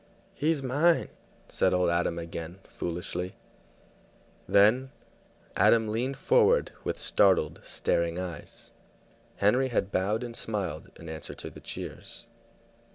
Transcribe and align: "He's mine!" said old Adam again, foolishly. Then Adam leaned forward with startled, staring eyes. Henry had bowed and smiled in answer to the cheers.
"He's 0.33 0.63
mine!" 0.63 1.09
said 1.47 1.75
old 1.75 1.91
Adam 1.91 2.17
again, 2.17 2.57
foolishly. 2.67 3.35
Then 4.49 4.89
Adam 5.55 5.89
leaned 5.89 6.17
forward 6.17 6.71
with 6.83 6.97
startled, 6.97 7.59
staring 7.61 8.17
eyes. 8.17 8.71
Henry 9.35 9.67
had 9.67 9.91
bowed 9.91 10.23
and 10.23 10.35
smiled 10.35 10.89
in 10.95 11.07
answer 11.07 11.35
to 11.35 11.51
the 11.51 11.61
cheers. 11.61 12.25